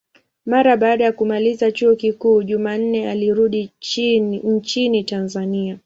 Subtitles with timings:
[0.45, 3.71] Mara baada ya kumaliza chuo kikuu, Jumanne alirudi
[4.43, 5.79] nchini Tanzania.